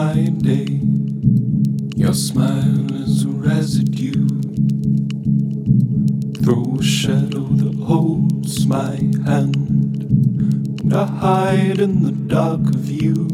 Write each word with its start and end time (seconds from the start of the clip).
day. 0.00 0.80
Your 1.94 2.14
smile 2.14 2.90
is 2.94 3.24
a 3.24 3.28
residue. 3.28 4.28
Throw 6.42 6.78
a 6.78 6.82
shadow 6.82 7.46
that 7.60 7.76
holds 7.84 8.66
my 8.66 8.96
hand. 9.26 9.56
And 10.80 10.94
I 10.94 11.04
hide 11.04 11.80
in 11.80 12.02
the 12.02 12.12
dark 12.12 12.60
of 12.74 12.88
you. 12.88 13.28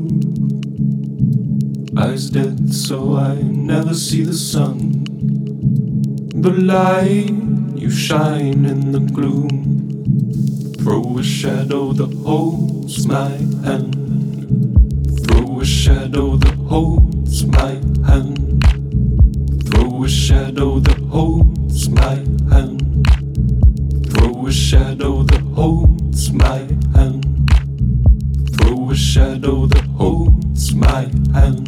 Eyes 1.97 2.31
dead, 2.31 2.75
so 2.75 3.17
I 3.17 3.37
never 3.43 3.95
see 3.95 4.23
the 4.25 4.35
sun. 4.35 5.05
The 6.35 6.51
light 6.51 7.31
you 7.77 7.91
shine 7.91 8.65
in 8.65 8.91
the 8.91 8.99
gloom. 8.99 10.75
Throw 10.81 11.19
a 11.19 11.23
shadow 11.23 11.93
that 11.93 12.13
holds 12.25 13.07
my 13.07 13.29
hand. 13.65 14.06
Shadow 15.67 16.37
that 16.37 16.55
holds 16.69 17.45
my 17.45 17.73
hand. 18.07 18.63
Throw 19.67 20.05
a 20.05 20.09
shadow 20.09 20.79
that 20.79 20.99
holds 21.11 21.89
my 21.89 22.15
hand. 22.55 23.05
Throw 24.11 24.47
a 24.47 24.53
shadow 24.53 25.25
that 25.25 25.43
holds 25.57 26.33
my 26.33 26.59
hand. 26.95 27.51
Throw 28.57 28.91
a 28.91 28.95
shadow 28.95 29.67
that 29.67 29.85
holds 29.97 30.73
my 30.73 31.11
hand. 31.35 31.66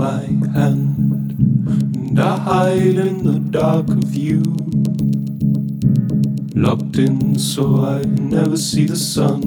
My 0.00 0.24
hand. 0.56 0.96
And 2.08 2.18
I 2.18 2.38
hide 2.38 2.98
in 3.08 3.22
the 3.22 3.38
dark 3.38 3.86
of 3.90 4.14
you. 4.14 4.40
Locked 6.54 6.96
in 6.96 7.38
so 7.38 7.84
I 7.84 7.98
never 8.04 8.56
see 8.56 8.86
the 8.86 8.96
sun. 8.96 9.40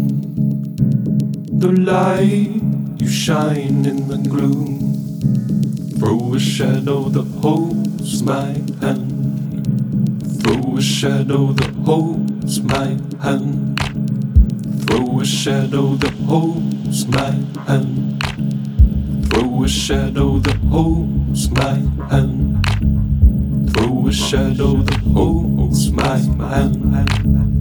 The 1.63 1.71
light 1.71 2.61
you 3.01 3.09
shine 3.09 3.83
in 3.91 4.07
the 4.07 4.19
gloom. 4.29 4.77
Throw 5.97 6.35
a 6.35 6.39
shadow 6.39 7.09
that 7.15 7.29
holds 7.41 8.21
my 8.21 8.53
hand. 8.83 9.09
Throw 10.41 10.77
a 10.77 10.81
shadow 10.81 11.51
that 11.53 11.73
holds 11.89 12.61
my 12.61 12.89
hand. 13.25 13.79
Throw 14.85 15.19
a 15.19 15.25
shadow 15.25 15.95
that 15.95 16.13
holds 16.29 17.07
my 17.07 17.31
hand. 17.65 18.22
Throw 19.33 19.63
a 19.63 19.67
shadow 19.67 20.37
that 20.37 20.57
holds 20.69 21.49
my 21.49 21.73
hand. 22.11 22.63
Throw 23.73 24.07
a 24.07 24.11
shadow 24.13 24.75
that 24.83 24.99
holds 24.99 25.91
my 25.91 26.19
hand. 26.19 27.52